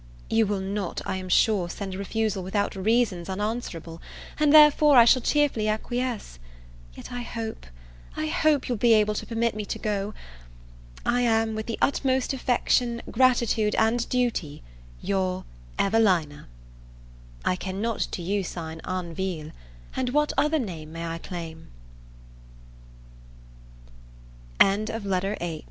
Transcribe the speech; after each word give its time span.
You 0.31 0.47
will 0.47 0.61
not, 0.61 1.03
I 1.05 1.17
am 1.17 1.29
sure, 1.29 1.69
send 1.69 1.93
a 1.93 1.97
refusal 1.99 2.41
without 2.41 2.75
reasons 2.75 3.29
unanswerable, 3.29 4.01
and 4.39 4.51
therefore 4.51 4.97
I 4.97 5.05
shall 5.05 5.21
cheerfully 5.21 5.67
acquiesce. 5.69 6.39
Yet 6.95 7.11
I 7.11 7.21
hope 7.21 7.67
I 8.17 8.25
hope 8.25 8.67
you 8.67 8.73
will 8.73 8.79
be 8.79 8.93
able 8.95 9.13
to 9.13 9.27
permit 9.27 9.53
me 9.53 9.63
to 9.65 9.77
go! 9.77 10.15
I 11.05 11.21
am, 11.21 11.53
with 11.53 11.67
the 11.67 11.77
utmost 11.83 12.33
affection, 12.33 13.03
gratitude, 13.11 13.75
and 13.75 14.09
duty, 14.09 14.63
your 15.03 15.43
EVELINA 15.77 16.47
I 17.45 17.55
cannot 17.55 17.99
to 17.99 18.23
you 18.23 18.43
sign 18.43 18.81
ANVILLE, 18.83 19.51
and 19.95 20.09
what 20.09 20.33
other 20.35 20.57
name 20.57 20.91
may 20.93 21.05
I 21.05 21.19
claim? 21.19 21.67
LETTER 24.59 24.81
IX 24.89 24.89
MR. 24.89 24.89
VILLARS 24.89 24.89
TO 24.89 24.95
EVELINA 25.27 25.35
Berry 25.39 25.59